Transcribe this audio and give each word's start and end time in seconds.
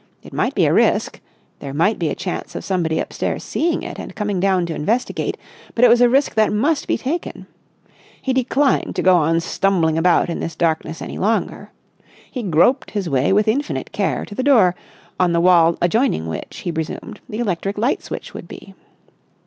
It 0.23 0.33
might 0.33 0.55
be 0.55 0.65
a 0.65 0.73
risk; 0.73 1.19
there 1.59 1.75
might 1.75 1.99
be 1.99 2.09
a 2.09 2.15
chance 2.15 2.55
of 2.55 2.65
somebody 2.65 2.97
upstairs 2.97 3.43
seeing 3.43 3.83
it 3.83 3.99
and 3.99 4.15
coming 4.15 4.39
down 4.39 4.65
to 4.65 4.73
investigate; 4.73 5.37
but 5.75 5.85
it 5.85 5.89
was 5.89 6.01
a 6.01 6.09
risk 6.09 6.33
that 6.33 6.51
must 6.51 6.87
be 6.87 6.97
taken. 6.97 7.45
He 8.19 8.33
declined 8.33 8.95
to 8.95 9.03
go 9.03 9.15
on 9.17 9.41
stumbling 9.41 9.99
about 9.99 10.27
in 10.27 10.39
this 10.39 10.55
darkness 10.55 11.03
any 11.03 11.19
longer. 11.19 11.69
He 12.31 12.41
groped 12.41 12.89
his 12.89 13.11
way 13.11 13.31
with 13.31 13.47
infinite 13.47 13.91
care 13.91 14.25
to 14.25 14.33
the 14.33 14.41
door, 14.41 14.73
on 15.19 15.33
the 15.33 15.39
wall 15.39 15.77
adjoining 15.83 16.25
which, 16.25 16.61
he 16.63 16.71
presumed, 16.71 17.19
the 17.29 17.37
electric 17.37 17.77
light 17.77 18.01
switch 18.01 18.33
would 18.33 18.47
be. 18.47 18.73